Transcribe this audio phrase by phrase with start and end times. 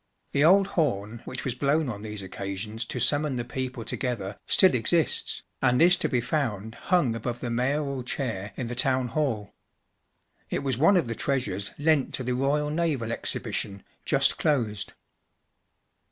[0.31, 4.39] The old horn which was blown on these occa¬ sions to summon the people together
[4.47, 9.09] still exists, and is to be found hung above the Mayoral Chair in the Town
[9.09, 9.53] Hall;
[10.49, 14.39] it was HSpjloI one °f the treasures lent to the" r Royal Naval Exhibition just
[14.39, 14.93] closed.